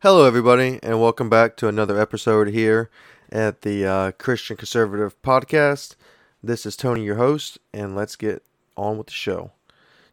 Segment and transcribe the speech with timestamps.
[0.00, 2.88] Hello, everybody, and welcome back to another episode here
[3.32, 5.96] at the uh, Christian Conservative Podcast.
[6.40, 8.44] This is Tony, your host, and let's get
[8.76, 9.50] on with the show.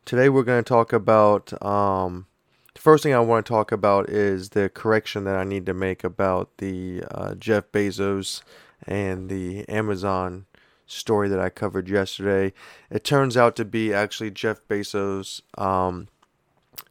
[0.04, 2.26] Today, we're going to talk about um,
[2.74, 5.73] the first thing I want to talk about is the correction that I need to
[5.75, 8.41] make about the uh, Jeff Bezos
[8.88, 10.47] and the Amazon
[10.88, 12.54] story that I covered yesterday.
[12.89, 16.07] It turns out to be actually Jeff Bezos um,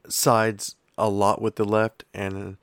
[0.08, 2.56] sides a lot with the left and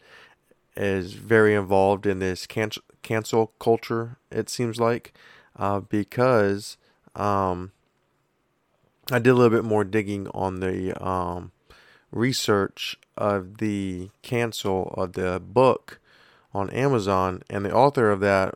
[0.75, 4.17] is very involved in this cancel cancel culture.
[4.31, 5.13] It seems like
[5.57, 6.77] uh, because
[7.15, 7.71] um,
[9.11, 11.51] I did a little bit more digging on the um,
[12.11, 15.99] research of the cancel of the book
[16.53, 18.55] on Amazon, and the author of that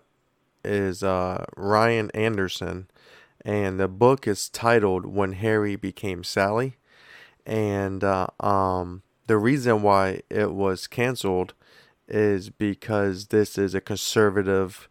[0.63, 2.87] is uh, Ryan Anderson,
[3.43, 6.77] and the book is titled "When Harry Became Sally,"
[7.45, 11.53] and uh, um, the reason why it was canceled
[12.07, 14.87] is because this is a conservative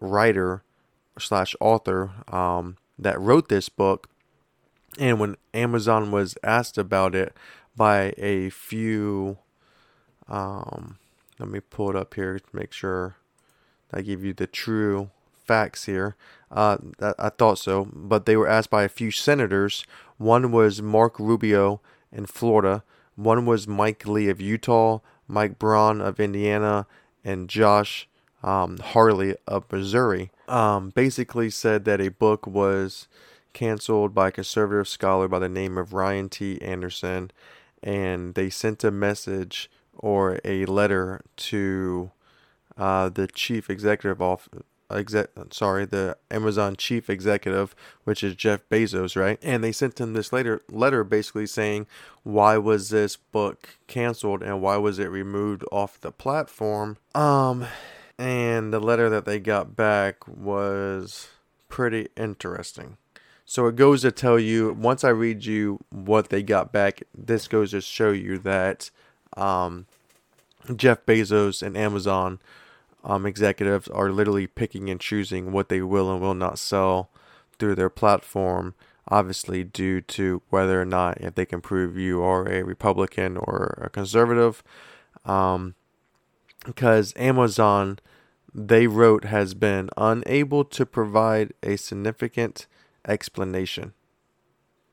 [0.00, 0.62] writer
[1.18, 4.08] slash author um, that wrote this book,
[4.98, 7.34] and when Amazon was asked about it
[7.76, 9.38] by a few,
[10.28, 10.98] um,
[11.38, 13.16] let me pull it up here to make sure
[13.92, 15.10] I give you the true
[15.44, 16.16] facts here.
[16.50, 16.78] Uh,
[17.18, 19.84] I thought so, but they were asked by a few senators.
[20.18, 21.80] One was Mark Rubio
[22.12, 22.82] in Florida.
[23.16, 26.86] One was Mike Lee of Utah, Mike Braun of Indiana,
[27.24, 28.08] and Josh
[28.42, 30.30] um, Hawley of Missouri.
[30.48, 33.06] Um, basically said that a book was
[33.52, 36.60] canceled by a conservative scholar by the name of Ryan T.
[36.62, 37.30] Anderson,
[37.82, 42.10] and they sent a message or a letter to
[42.76, 44.48] uh, the chief executive off
[44.90, 47.74] exec sorry the Amazon chief executive
[48.04, 49.38] which is Jeff Bezos right?
[49.42, 51.86] And they sent him this later letter basically saying
[52.22, 56.96] why was this book canceled and why was it removed off the platform?
[57.14, 57.66] Um
[58.18, 61.28] and the letter that they got back was
[61.68, 62.98] pretty interesting.
[63.46, 67.48] So it goes to tell you once I read you what they got back this
[67.48, 68.90] goes to show you that
[69.36, 69.86] um
[70.76, 72.38] Jeff Bezos and Amazon
[73.04, 77.10] um, executives are literally picking and choosing what they will and will not sell
[77.58, 78.74] through their platform,
[79.08, 83.78] obviously, due to whether or not if they can prove you are a Republican or
[83.82, 84.62] a conservative.
[85.24, 85.74] Um,
[86.64, 87.98] because Amazon,
[88.54, 92.66] they wrote, has been unable to provide a significant
[93.06, 93.94] explanation.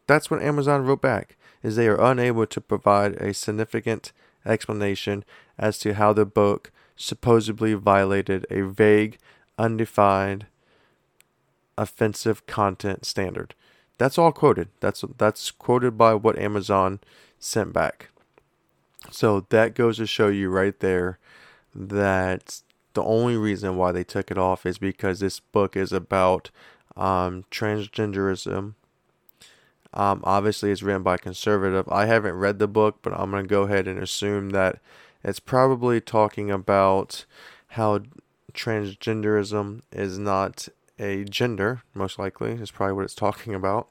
[0.08, 4.14] That's what Amazon wrote back, is they are unable to provide a significant
[4.46, 5.26] explanation
[5.58, 9.18] as to how the book supposedly violated a vague,
[9.58, 10.48] undefined,
[11.78, 13.54] offensive content standard.
[13.98, 14.70] That's all quoted.
[14.80, 17.00] That's that's quoted by what Amazon
[17.40, 18.10] sent back.
[19.12, 21.20] So that goes to show you right there
[21.74, 22.62] that
[22.94, 26.50] the only reason why they took it off is because this book is about
[26.96, 28.74] um, transgenderism.
[29.94, 31.88] Um, obviously, it's written by conservative.
[31.90, 34.80] I haven't read the book, but I'm going to go ahead and assume that
[35.24, 37.26] it's probably talking about
[37.70, 38.02] how
[38.54, 40.68] transgenderism is not
[41.00, 43.88] a gender, most likely, is probably what it's talking about.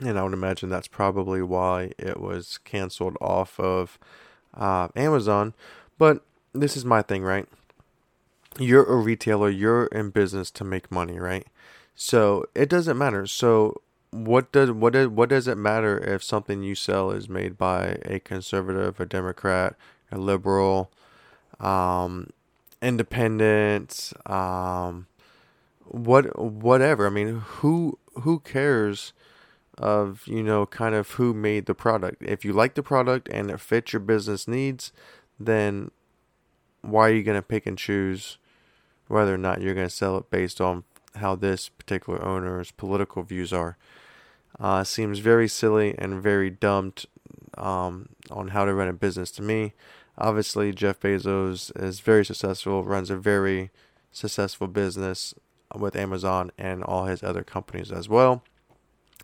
[0.00, 3.98] And I would imagine that's probably why it was canceled off of
[4.54, 5.54] uh, Amazon.
[5.98, 7.46] But this is my thing, right?
[8.58, 11.46] You're a retailer, you're in business to make money, right?
[11.94, 13.26] So it doesn't matter.
[13.26, 13.80] So
[14.10, 17.98] what does what does what does it matter if something you sell is made by
[18.04, 19.74] a conservative, a Democrat,
[20.12, 20.90] a liberal,
[21.58, 22.30] um,
[22.80, 25.06] independent, um,
[25.84, 27.06] what whatever.
[27.06, 29.12] I mean, who who cares
[29.78, 32.22] of you know kind of who made the product?
[32.22, 34.92] If you like the product and it fits your business needs,
[35.40, 35.90] then
[36.82, 38.38] why are you going to pick and choose
[39.08, 40.84] whether or not you're going to sell it based on
[41.16, 43.76] how this particular owner's political views are?
[44.60, 46.92] Uh, seems very silly and very dumb
[47.56, 49.72] um, on how to run a business to me.
[50.18, 53.70] Obviously, Jeff Bezos is very successful, runs a very
[54.10, 55.34] successful business
[55.74, 58.42] with Amazon and all his other companies as well.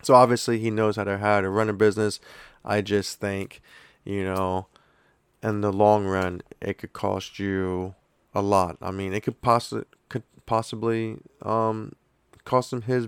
[0.01, 2.19] So obviously, he knows how to how to run a business.
[2.65, 3.61] I just think,
[4.03, 4.67] you know,
[5.43, 7.95] in the long run, it could cost you
[8.33, 8.77] a lot.
[8.81, 11.93] I mean, it could possibly could possibly um,
[12.45, 13.07] cost him his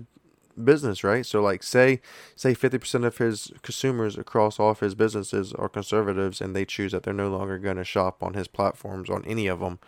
[0.62, 1.24] business, right?
[1.24, 2.00] So like say
[2.36, 6.92] say 50% of his consumers across all of his businesses are conservatives and they choose
[6.92, 9.78] that they're no longer going to shop on his platforms on any of them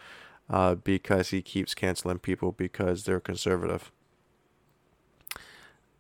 [0.51, 3.91] uh, because he keeps canceling people because they're conservative.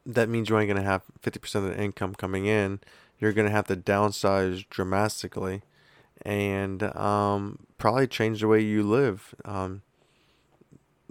[0.06, 2.80] That means you ain't going to have 50% of the income coming in.
[3.18, 5.62] You're going to have to downsize dramatically.
[6.22, 9.34] And um, probably change the way you live.
[9.44, 9.82] Um,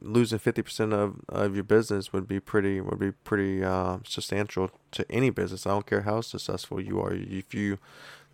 [0.04, 4.70] losing fifty percent of, of your business would be pretty would be pretty uh, substantial
[4.92, 5.66] to any business.
[5.66, 7.14] I don't care how successful you are.
[7.14, 7.80] If you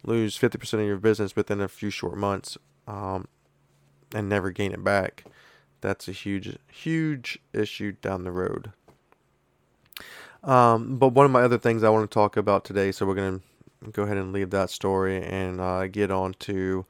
[0.03, 2.57] lose fifty percent of your business within a few short months,
[2.87, 3.27] um,
[4.13, 5.25] and never gain it back,
[5.81, 8.71] that's a huge huge issue down the road.
[10.43, 13.15] Um, but one of my other things I want to talk about today, so we're
[13.15, 13.41] gonna
[13.91, 16.85] go ahead and leave that story and uh, get on to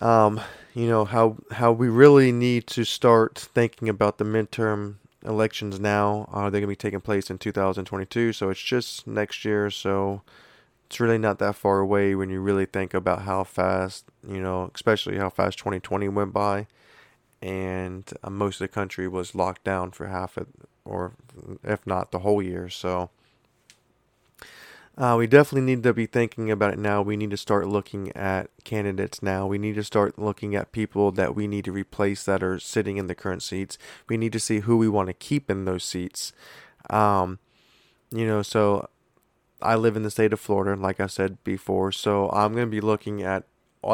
[0.00, 0.40] um,
[0.74, 6.28] you know how how we really need to start thinking about the midterm elections now.
[6.32, 9.70] Uh, they're going to be taking place in 2022, so it's just next year.
[9.70, 10.22] So
[10.86, 14.70] it's really not that far away when you really think about how fast, you know,
[14.74, 16.66] especially how fast 2020 went by,
[17.42, 20.46] and uh, most of the country was locked down for half it,
[20.84, 21.14] or
[21.64, 22.68] if not the whole year.
[22.68, 23.10] So
[24.98, 27.02] uh, we definitely need to be thinking about it now.
[27.02, 29.46] We need to start looking at candidates now.
[29.46, 32.96] We need to start looking at people that we need to replace that are sitting
[32.96, 33.76] in the current seats.
[34.08, 36.32] We need to see who we want to keep in those seats.
[36.88, 37.40] Um,
[38.10, 38.88] you know, so
[39.60, 41.92] I live in the state of Florida, like I said before.
[41.92, 43.44] So I'm going to be looking at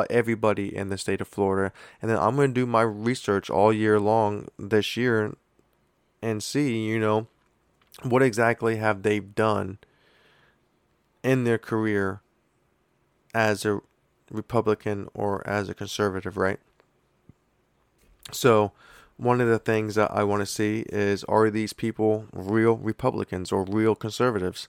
[0.08, 3.72] everybody in the state of Florida, and then I'm going to do my research all
[3.72, 5.36] year long this year
[6.22, 7.26] and see, you know,
[8.02, 9.78] what exactly have they done
[11.22, 12.20] in their career
[13.34, 13.80] as a
[14.30, 16.58] Republican or as a conservative, right?
[18.30, 18.72] So,
[19.16, 23.52] one of the things that I want to see is are these people real Republicans
[23.52, 24.68] or real conservatives?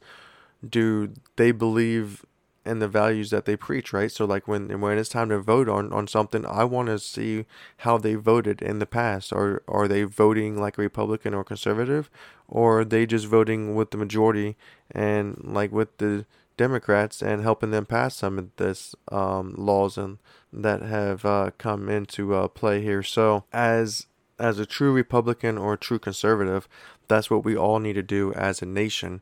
[0.68, 2.26] Do they believe
[2.66, 4.12] in the values that they preach, right?
[4.12, 7.46] So like when when it's time to vote on, on something, I want to see
[7.78, 9.34] how they voted in the past.
[9.34, 12.10] Are are they voting like a Republican or conservative,
[12.48, 14.56] or are they just voting with the majority
[14.92, 16.26] and like with the
[16.58, 20.20] Democrats and helping them pass some of this um, laws and
[20.52, 23.04] that have uh, come into uh, play here.
[23.04, 24.08] So, as
[24.40, 26.68] as a true Republican or a true conservative,
[27.08, 29.22] that's what we all need to do as a nation.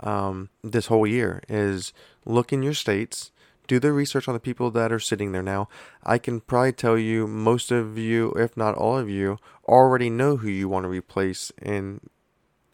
[0.00, 1.92] Um, this whole year is
[2.24, 3.32] look in your states,
[3.66, 5.68] do the research on the people that are sitting there now.
[6.04, 10.36] I can probably tell you most of you, if not all of you, already know
[10.36, 12.00] who you want to replace in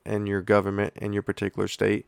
[0.04, 2.06] in your government in your particular state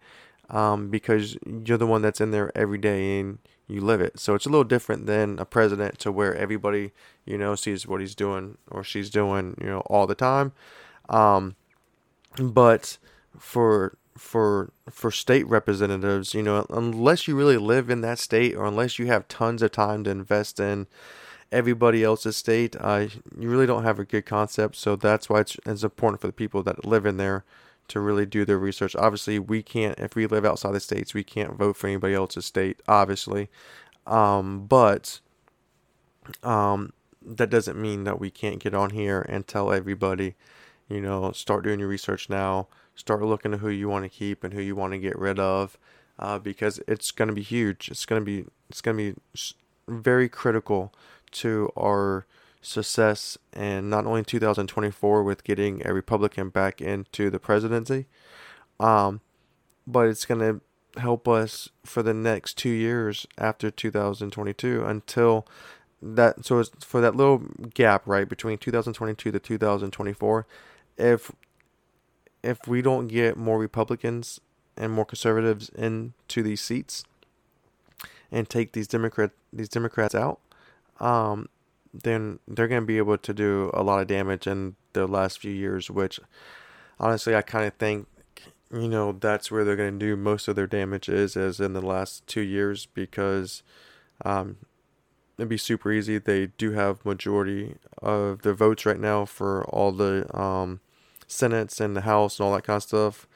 [0.50, 3.38] um, because you're the one that's in there every day and
[3.68, 4.18] you live it.
[4.18, 6.92] So it's a little different than a president to where everybody,
[7.24, 10.52] you know, sees what he's doing or she's doing, you know, all the time.
[11.08, 11.56] Um,
[12.38, 12.98] but
[13.38, 18.64] for for for state representatives, you know, unless you really live in that state or
[18.64, 20.86] unless you have tons of time to invest in
[21.52, 23.06] everybody else's state, uh,
[23.38, 24.76] you really don't have a good concept.
[24.76, 27.44] So that's why it's, it's important for the people that live in there
[27.88, 28.96] to really do their research.
[28.96, 32.46] Obviously, we can't if we live outside the states, we can't vote for anybody else's
[32.46, 32.80] state.
[32.88, 33.48] Obviously,
[34.06, 35.20] um, but
[36.42, 36.92] um,
[37.22, 40.34] that doesn't mean that we can't get on here and tell everybody,
[40.88, 42.68] you know, start doing your research now.
[42.94, 45.38] Start looking at who you want to keep and who you want to get rid
[45.38, 45.76] of,
[46.18, 47.90] uh, because it's going to be huge.
[47.90, 49.20] It's going to be it's going to be
[49.88, 50.92] very critical
[51.32, 52.26] to our
[52.66, 58.06] success and not only 2024 with getting a Republican back into the presidency,
[58.80, 59.20] um,
[59.86, 65.46] but it's going to help us for the next two years after 2022 until
[66.02, 66.44] that.
[66.44, 67.38] So it's for that little
[67.74, 70.46] gap, right, between 2022 to 2024.
[70.98, 71.32] If
[72.42, 74.40] if we don't get more Republicans
[74.76, 77.04] and more conservatives into these seats
[78.30, 80.40] and take these Democrat these Democrats out,
[81.00, 81.48] um,
[82.02, 85.38] then they're going to be able to do a lot of damage in the last
[85.38, 86.20] few years, which
[86.98, 88.06] honestly I kind of think
[88.72, 91.72] you know that's where they're going to do most of their damage is is in
[91.72, 93.62] the last two years because
[94.24, 94.56] um,
[95.38, 96.18] it'd be super easy.
[96.18, 100.80] They do have majority of the votes right now for all the um,
[101.26, 103.26] senates and the house and all that kind of stuff.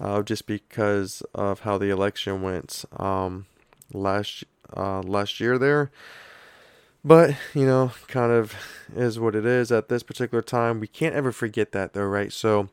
[0.00, 3.46] Uh, just because of how the election went um,
[3.92, 4.42] last
[4.76, 5.90] uh, last year there.
[7.04, 8.54] But, you know, kind of
[8.96, 10.80] is what it is at this particular time.
[10.80, 12.32] We can't ever forget that, though, right?
[12.32, 12.70] So,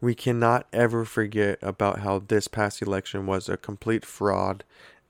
[0.00, 4.64] we cannot ever forget about how this past election was a complete fraud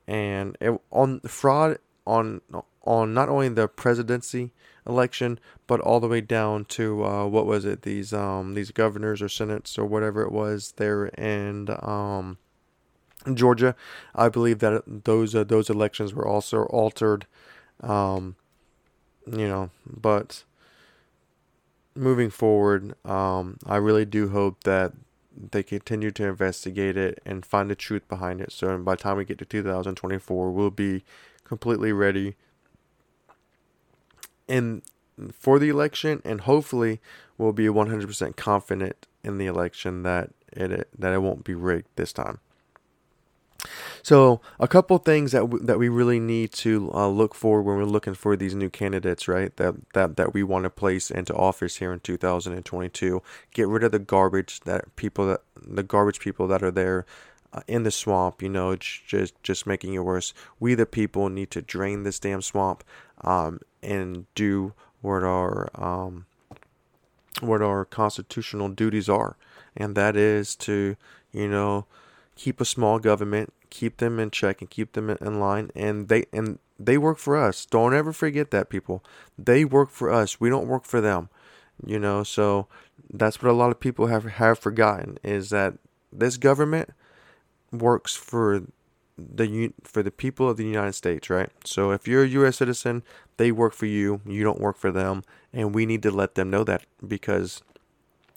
[0.07, 2.41] and it, on fraud on
[2.83, 4.51] on not only the presidency
[4.87, 9.21] election but all the way down to uh, what was it these um these governors
[9.21, 12.37] or senates or whatever it was there in um
[13.33, 13.75] Georgia
[14.15, 17.27] I believe that those uh, those elections were also altered
[17.81, 18.35] um,
[19.25, 20.43] you know, but
[21.95, 24.93] moving forward, um, I really do hope that
[25.51, 28.51] they continue to investigate it and find the truth behind it.
[28.51, 31.03] So by the time we get to 2024, we'll be
[31.43, 32.35] completely ready
[34.47, 34.81] in
[35.33, 36.99] for the election, and hopefully
[37.37, 42.13] we'll be 100% confident in the election that it that it won't be rigged this
[42.13, 42.39] time.
[44.03, 47.77] So a couple things that w- that we really need to uh, look for when
[47.77, 49.55] we're looking for these new candidates, right?
[49.57, 53.21] That that that we want to place into office here in 2022.
[53.53, 57.05] Get rid of the garbage that people that the garbage people that are there
[57.53, 58.41] uh, in the swamp.
[58.41, 60.33] You know, just just making it worse.
[60.59, 62.83] We the people need to drain this damn swamp
[63.21, 66.25] um, and do what our um,
[67.41, 69.37] what our constitutional duties are,
[69.75, 70.95] and that is to
[71.31, 71.85] you know
[72.35, 75.71] keep a small government, keep them in check, and keep them in line.
[75.75, 77.65] And they and they work for us.
[77.65, 79.03] Don't ever forget that, people.
[79.37, 80.39] They work for us.
[80.39, 81.29] We don't work for them.
[81.85, 82.67] You know, so
[83.11, 85.75] that's what a lot of people have have forgotten is that
[86.11, 86.89] this government
[87.71, 88.63] works for
[89.17, 91.49] the for the people of the United States, right?
[91.63, 92.57] So if you're a U.S.
[92.57, 93.03] citizen,
[93.37, 94.21] they work for you.
[94.25, 95.23] You don't work for them,
[95.53, 97.61] and we need to let them know that because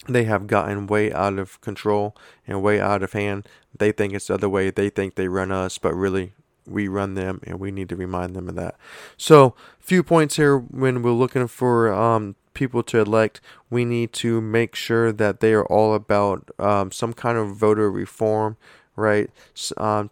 [0.08, 2.16] they have gotten way out of control
[2.46, 3.48] and way out of hand.
[3.76, 4.70] They think it's the other way.
[4.70, 6.34] They think they run us, but really
[6.66, 8.76] we run them, and we need to remind them of that.
[9.16, 13.40] So, few points here when we're looking for um, people to elect.
[13.70, 17.90] We need to make sure that they are all about um, some kind of voter
[17.90, 18.56] reform,
[18.96, 19.30] right?
[19.76, 20.10] Um,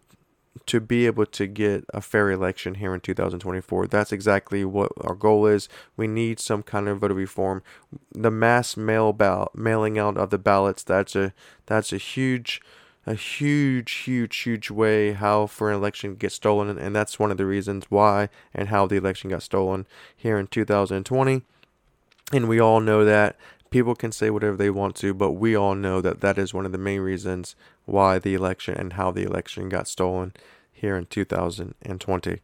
[0.67, 3.87] to be able to get a fair election here in 2024.
[3.87, 5.67] That's exactly what our goal is.
[5.97, 7.63] We need some kind of voter reform.
[8.13, 11.33] The mass mail ballot, mailing out of the ballots, that's a
[11.65, 12.61] that's a huge
[13.05, 17.37] a huge, huge, huge way how for an election gets stolen, and that's one of
[17.37, 21.41] the reasons why and how the election got stolen here in 2020.
[22.33, 23.35] And we all know that
[23.71, 26.65] people can say whatever they want to, but we all know that that is one
[26.65, 30.33] of the main reasons why the election and how the election got stolen
[30.71, 32.39] here in 2020.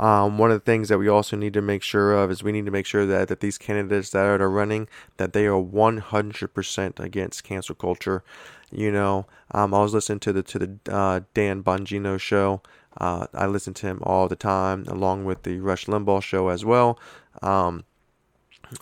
[0.00, 2.52] Um, one of the things that we also need to make sure of is we
[2.52, 7.00] need to make sure that, that these candidates that are running that they are 100%
[7.00, 8.22] against cancel culture.
[8.70, 12.60] You know, um, I was listening to the to the uh, Dan Bongino show.
[12.96, 16.64] Uh, I listen to him all the time, along with the Rush Limbaugh show as
[16.64, 16.98] well.
[17.42, 17.84] Um,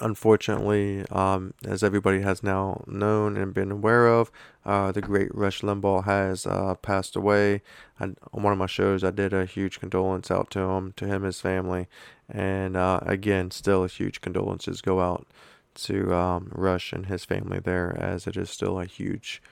[0.00, 4.30] unfortunately, um, as everybody has now known and been aware of,
[4.64, 7.62] uh, the great Rush Limbaugh has uh, passed away.
[8.00, 11.22] On one of my shows, I did a huge condolence out to him, to him,
[11.22, 11.88] his family,
[12.28, 15.26] and uh, again, still a huge condolences go out
[15.74, 19.42] to um, Rush and his family there, as it is still a huge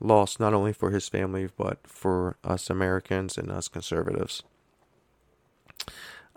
[0.00, 4.42] loss, not only for his family, but for us Americans and us conservatives.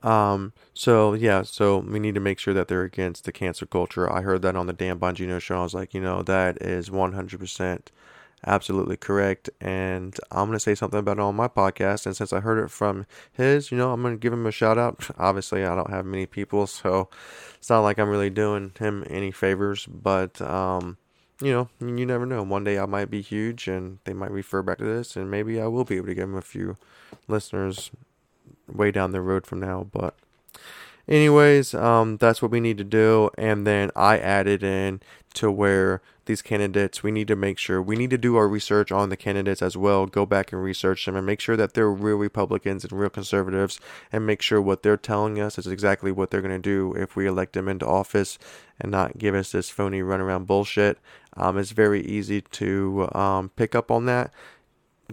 [0.06, 4.12] Um, so yeah, so we need to make sure that they're against the cancer culture.
[4.12, 5.60] I heard that on the Dan Bongino show.
[5.60, 7.88] I was like, you know, that is 100%
[8.46, 9.50] absolutely correct.
[9.60, 12.06] And I'm going to say something about it on my podcast.
[12.06, 14.52] And since I heard it from his, you know, I'm going to give him a
[14.52, 15.10] shout out.
[15.18, 17.10] Obviously, I don't have many people, so
[17.56, 20.98] it's not like I'm really doing him any favors, but, um,
[21.42, 22.44] you know, you never know.
[22.44, 25.60] One day I might be huge and they might refer back to this, and maybe
[25.60, 26.78] I will be able to give him a few
[27.28, 27.90] listeners
[28.72, 29.88] way down the road from now.
[29.92, 30.16] But,
[31.08, 33.30] anyways, um, that's what we need to do.
[33.38, 35.02] And then I added in
[35.36, 38.92] to where these candidates, we need to make sure we need to do our research
[38.92, 40.06] on the candidates as well.
[40.06, 43.80] Go back and research them and make sure that they're real Republicans and real conservatives
[44.12, 47.16] and make sure what they're telling us is exactly what they're going to do if
[47.16, 48.40] we elect them into office
[48.80, 50.98] and not give us this phony runaround bullshit.
[51.38, 54.34] Um, it's very easy to um, pick up on that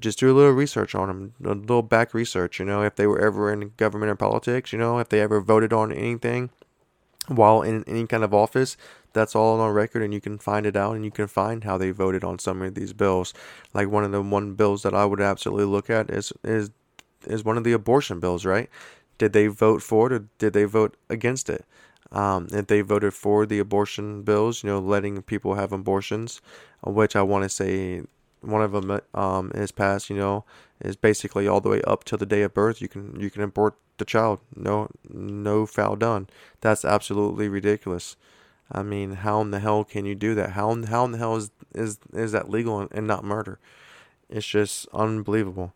[0.00, 3.06] just do a little research on them, a little back research, you know, if they
[3.06, 6.50] were ever in government or politics, you know, if they ever voted on anything
[7.28, 8.76] while in any kind of office,
[9.12, 11.76] that's all on record and you can find it out and you can find how
[11.76, 13.34] they voted on some of these bills.
[13.74, 16.70] Like one of the one bills that I would absolutely look at is is
[17.26, 18.68] is one of the abortion bills, right?
[19.18, 21.64] Did they vote for it or did they vote against it?
[22.10, 26.42] Um, if they voted for the abortion bills, you know, letting people have abortions,
[26.84, 28.02] which I want to say
[28.42, 30.44] one of them um, is passed, you know,
[30.80, 32.80] is basically all the way up to the day of birth.
[32.80, 34.40] You can you can abort the child.
[34.54, 36.28] No no foul done.
[36.60, 38.16] That's absolutely ridiculous.
[38.70, 40.50] I mean, how in the hell can you do that?
[40.50, 43.58] How in, how in the hell is is is that legal and not murder?
[44.28, 45.74] It's just unbelievable.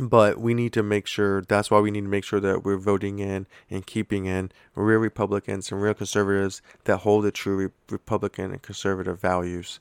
[0.00, 1.42] But we need to make sure.
[1.42, 4.98] That's why we need to make sure that we're voting in and keeping in real
[4.98, 9.78] Republicans and real conservatives that hold the true re- Republican and conservative values.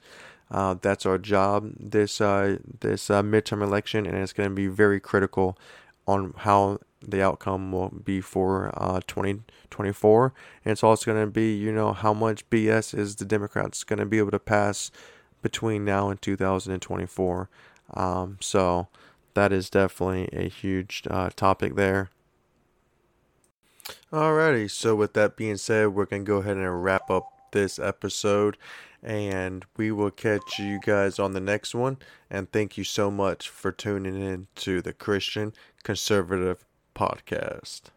[0.53, 4.67] Uh, that's our job this uh, this uh, midterm election, and it's going to be
[4.67, 5.57] very critical
[6.07, 10.33] on how the outcome will be for uh, 2024.
[10.63, 13.99] And it's also going to be, you know, how much BS is the Democrats going
[13.99, 14.91] to be able to pass
[15.41, 17.49] between now and 2024.
[17.95, 18.87] Um, so
[19.33, 22.09] that is definitely a huge uh, topic there.
[24.11, 27.79] Alrighty, so with that being said, we're going to go ahead and wrap up this
[27.79, 28.57] episode
[29.03, 31.97] and we will catch you guys on the next one.
[32.29, 37.92] And thank you so much for tuning in to the Christian Conservative Podcast.